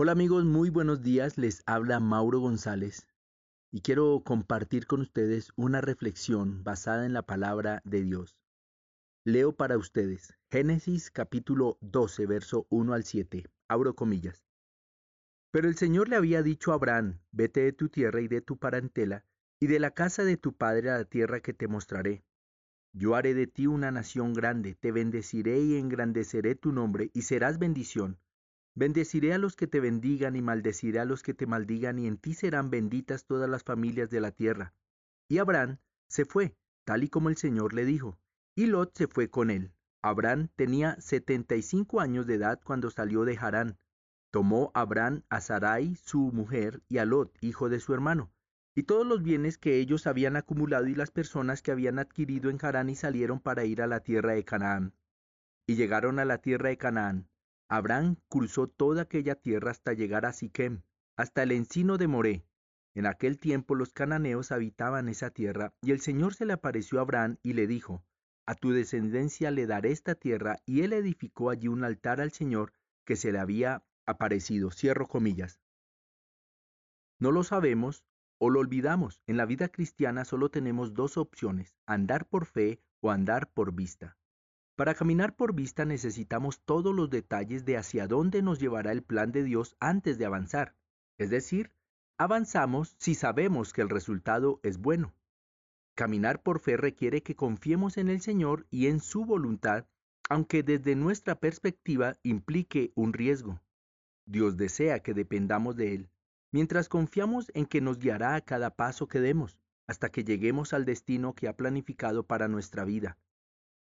[0.00, 1.38] Hola amigos, muy buenos días.
[1.38, 3.08] Les habla Mauro González
[3.72, 8.38] y quiero compartir con ustedes una reflexión basada en la palabra de Dios.
[9.24, 13.46] Leo para ustedes Génesis capítulo 12, verso 1 al 7.
[13.66, 14.46] Abro comillas.
[15.50, 18.56] Pero el Señor le había dicho a Abraham, vete de tu tierra y de tu
[18.56, 19.24] parentela
[19.58, 22.22] y de la casa de tu padre a la tierra que te mostraré.
[22.92, 27.58] Yo haré de ti una nación grande, te bendeciré y engrandeceré tu nombre y serás
[27.58, 28.20] bendición
[28.78, 32.16] Bendeciré a los que te bendigan y maldeciré a los que te maldigan, y en
[32.16, 34.72] ti serán benditas todas las familias de la tierra.
[35.28, 36.54] Y Abraham se fue,
[36.84, 38.20] tal y como el Señor le dijo,
[38.54, 39.72] y Lot se fue con él.
[40.00, 43.78] Abraham tenía setenta y cinco años de edad cuando salió de Harán.
[44.30, 48.30] Tomó Abraham a Sarai, su mujer, y a Lot, hijo de su hermano,
[48.76, 52.58] y todos los bienes que ellos habían acumulado y las personas que habían adquirido en
[52.62, 54.94] Harán y salieron para ir a la tierra de Canaán.
[55.66, 57.28] Y llegaron a la tierra de Canaán,
[57.68, 60.82] Abraham cruzó toda aquella tierra hasta llegar a Siquem,
[61.16, 62.44] hasta el encino de Moré.
[62.94, 67.02] En aquel tiempo los cananeos habitaban esa tierra, y el Señor se le apareció a
[67.02, 68.02] Abraham y le dijo,
[68.46, 72.72] A tu descendencia le daré esta tierra, y él edificó allí un altar al Señor
[73.04, 74.70] que se le había aparecido.
[74.70, 75.60] Cierro comillas.
[77.20, 78.04] No lo sabemos
[78.38, 79.20] o lo olvidamos.
[79.26, 84.17] En la vida cristiana solo tenemos dos opciones, andar por fe o andar por vista.
[84.78, 89.32] Para caminar por vista necesitamos todos los detalles de hacia dónde nos llevará el plan
[89.32, 90.76] de Dios antes de avanzar.
[91.18, 91.72] Es decir,
[92.16, 95.16] avanzamos si sabemos que el resultado es bueno.
[95.96, 99.88] Caminar por fe requiere que confiemos en el Señor y en su voluntad,
[100.28, 103.60] aunque desde nuestra perspectiva implique un riesgo.
[104.26, 106.10] Dios desea que dependamos de Él,
[106.52, 110.84] mientras confiamos en que nos guiará a cada paso que demos, hasta que lleguemos al
[110.84, 113.18] destino que ha planificado para nuestra vida.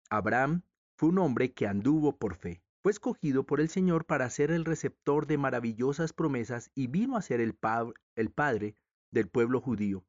[0.10, 0.62] Abraham
[0.98, 2.62] fue un hombre que anduvo por fe.
[2.82, 7.22] Fue escogido por el Señor para ser el receptor de maravillosas promesas y vino a
[7.22, 8.78] ser el, padre
[9.12, 10.06] del pueblo judío.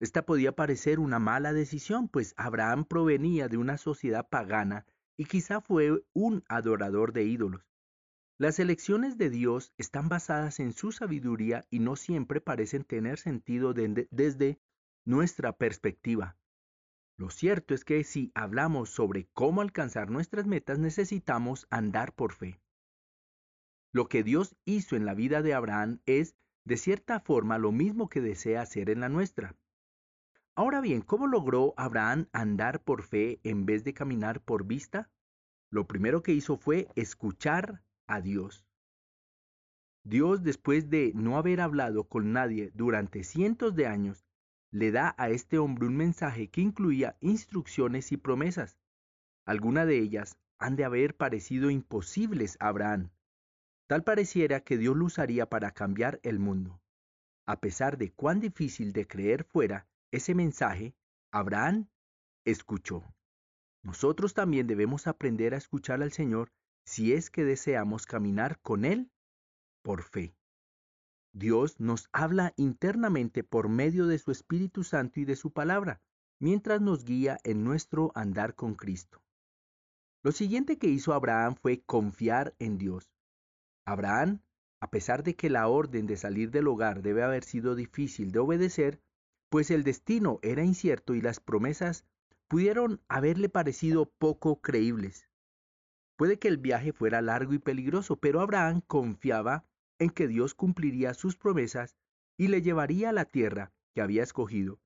[0.00, 4.86] Esta podía parecer una mala decisión, pues Abraham provenía de una sociedad pagana
[5.16, 7.62] y quizá fue un adorador de ídolos.
[8.38, 13.74] Las elecciones de Dios están basadas en su sabiduría y no siempre parecen tener sentido
[13.74, 14.60] desde
[15.04, 16.36] nuestra perspectiva.
[17.18, 22.60] Lo cierto es que si hablamos sobre cómo alcanzar nuestras metas necesitamos andar por fe.
[23.92, 28.08] Lo que Dios hizo en la vida de Abraham es, de cierta forma, lo mismo
[28.08, 29.56] que desea hacer en la nuestra.
[30.54, 35.10] Ahora bien, ¿cómo logró Abraham andar por fe en vez de caminar por vista?
[35.70, 38.64] Lo primero que hizo fue escuchar a Dios.
[40.04, 44.27] Dios, después de no haber hablado con nadie durante cientos de años,
[44.70, 48.78] le da a este hombre un mensaje que incluía instrucciones y promesas.
[49.44, 53.10] Algunas de ellas han de haber parecido imposibles a Abraham.
[53.86, 56.80] Tal pareciera que Dios lo usaría para cambiar el mundo.
[57.46, 60.94] A pesar de cuán difícil de creer fuera ese mensaje,
[61.30, 61.88] Abraham
[62.44, 63.02] escuchó.
[63.82, 66.52] Nosotros también debemos aprender a escuchar al Señor
[66.84, 69.10] si es que deseamos caminar con Él
[69.82, 70.37] por fe.
[71.38, 76.00] Dios nos habla internamente por medio de su Espíritu Santo y de su palabra,
[76.40, 79.22] mientras nos guía en nuestro andar con Cristo.
[80.24, 83.12] Lo siguiente que hizo Abraham fue confiar en Dios.
[83.86, 84.40] Abraham,
[84.80, 88.40] a pesar de que la orden de salir del hogar debe haber sido difícil de
[88.40, 89.00] obedecer,
[89.48, 92.04] pues el destino era incierto y las promesas
[92.48, 95.28] pudieron haberle parecido poco creíbles.
[96.16, 99.67] Puede que el viaje fuera largo y peligroso, pero Abraham confiaba
[99.98, 101.96] en que Dios cumpliría sus promesas
[102.36, 104.80] y le llevaría a la tierra que había escogido.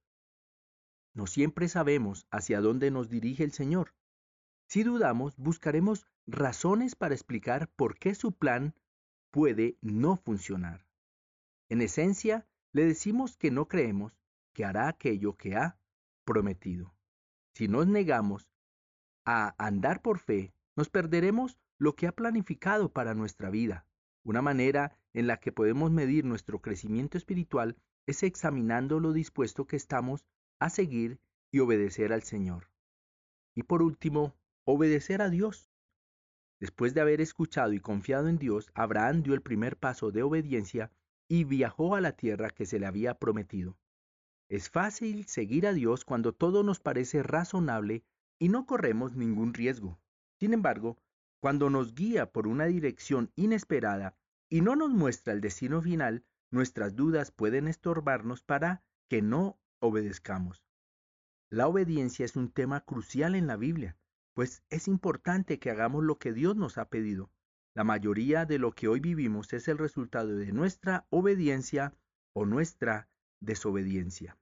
[1.14, 3.94] No siempre sabemos hacia dónde nos dirige el Señor.
[4.66, 8.74] Si dudamos, buscaremos razones para explicar por qué su plan
[9.30, 10.86] puede no funcionar.
[11.68, 14.18] En esencia, le decimos que no creemos
[14.54, 15.78] que hará aquello que ha
[16.24, 16.94] prometido.
[17.54, 18.48] Si nos negamos
[19.26, 23.86] a andar por fe, nos perderemos lo que ha planificado para nuestra vida.
[24.24, 27.76] Una manera en la que podemos medir nuestro crecimiento espiritual
[28.06, 30.24] es examinando lo dispuesto que estamos
[30.58, 31.20] a seguir
[31.50, 32.68] y obedecer al Señor.
[33.54, 35.70] Y por último, obedecer a Dios.
[36.60, 40.92] Después de haber escuchado y confiado en Dios, Abraham dio el primer paso de obediencia
[41.28, 43.76] y viajó a la tierra que se le había prometido.
[44.48, 48.04] Es fácil seguir a Dios cuando todo nos parece razonable
[48.38, 49.98] y no corremos ningún riesgo.
[50.38, 50.98] Sin embargo,
[51.40, 54.16] cuando nos guía por una dirección inesperada
[54.52, 60.62] y no nos muestra el destino final, nuestras dudas pueden estorbarnos para que no obedezcamos.
[61.48, 63.96] La obediencia es un tema crucial en la Biblia,
[64.34, 67.30] pues es importante que hagamos lo que Dios nos ha pedido.
[67.72, 71.96] La mayoría de lo que hoy vivimos es el resultado de nuestra obediencia
[72.34, 73.08] o nuestra
[73.40, 74.36] desobediencia.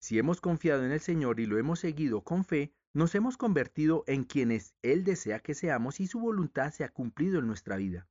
[0.00, 4.02] Si hemos confiado en el Señor y lo hemos seguido con fe, nos hemos convertido
[4.08, 8.08] en quienes Él desea que seamos y su voluntad se ha cumplido en nuestra vida.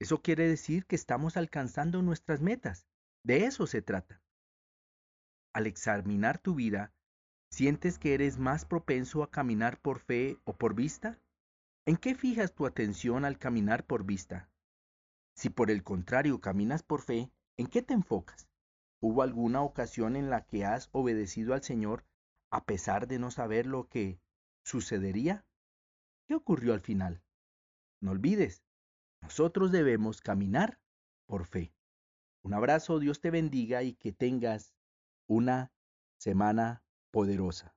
[0.00, 2.86] Eso quiere decir que estamos alcanzando nuestras metas.
[3.24, 4.22] De eso se trata.
[5.52, 6.92] Al examinar tu vida,
[7.50, 11.18] ¿sientes que eres más propenso a caminar por fe o por vista?
[11.84, 14.48] ¿En qué fijas tu atención al caminar por vista?
[15.34, 18.48] Si por el contrario caminas por fe, ¿en qué te enfocas?
[19.00, 22.04] ¿Hubo alguna ocasión en la que has obedecido al Señor
[22.50, 24.20] a pesar de no saber lo que
[24.64, 25.44] sucedería?
[26.26, 27.22] ¿Qué ocurrió al final?
[28.00, 28.62] No olvides,
[29.28, 30.80] nosotros debemos caminar
[31.26, 31.74] por fe.
[32.42, 34.74] Un abrazo, Dios te bendiga y que tengas
[35.26, 35.70] una
[36.16, 37.76] semana poderosa.